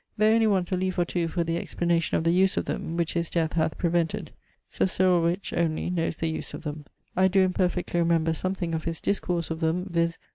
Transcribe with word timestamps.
There 0.17 0.33
only 0.33 0.47
wants 0.47 0.71
a 0.71 0.75
leafe 0.77 0.97
or 0.97 1.05
two 1.05 1.27
for 1.27 1.43
the 1.43 1.57
explanation 1.57 2.17
of 2.17 2.23
the 2.23 2.31
use 2.33 2.57
of 2.57 2.65
them, 2.65 2.97
which 2.97 3.13
his 3.13 3.29
death 3.29 3.53
hath 3.53 3.77
prevented. 3.77 4.31
Sir 4.67 4.87
Cyril 4.87 5.21
Wych, 5.21 5.53
only, 5.55 5.91
knowes 5.91 6.17
the 6.17 6.27
use 6.27 6.55
of 6.55 6.63
them. 6.63 6.85
I 7.15 7.27
doe 7.27 7.41
(imperfectly) 7.41 7.99
remember 7.99 8.33
something 8.33 8.73
of 8.73 8.85
his 8.85 8.99
discourse 8.99 9.51
of 9.51 9.59
them, 9.59 9.85
viz. 9.91 10.17